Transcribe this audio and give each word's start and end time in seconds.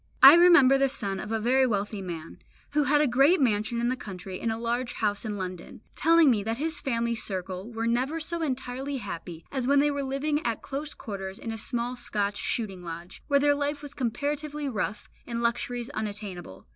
I 0.23 0.33
remember 0.33 0.79
the 0.79 0.89
son 0.89 1.19
of 1.19 1.31
a 1.31 1.39
very 1.39 1.67
wealthy 1.67 2.01
man, 2.01 2.39
who 2.71 2.85
had 2.85 3.01
a 3.01 3.07
great 3.07 3.39
mansion 3.39 3.79
in 3.79 3.89
the 3.89 3.95
country 3.95 4.39
and 4.39 4.51
a 4.51 4.57
large 4.57 4.93
house 4.93 5.25
in 5.25 5.37
London, 5.37 5.81
telling 5.95 6.31
me 6.31 6.41
that 6.41 6.57
his 6.57 6.79
family 6.79 7.13
circle 7.13 7.71
were 7.71 7.85
never 7.85 8.19
so 8.19 8.41
entirely 8.41 8.97
happy 8.97 9.45
as 9.51 9.67
when 9.67 9.79
they 9.79 9.91
were 9.91 10.01
living 10.01 10.43
at 10.43 10.63
close 10.63 10.95
quarters 10.95 11.37
in 11.37 11.51
a 11.51 11.55
small 11.59 11.95
Scotch 11.95 12.37
shooting 12.37 12.81
lodge, 12.83 13.21
where 13.27 13.39
their 13.39 13.53
life 13.53 13.83
was 13.83 13.93
comparatively 13.93 14.67
rough, 14.67 15.07
and 15.27 15.43
luxuries 15.43 15.91
unattainable. 15.91 16.65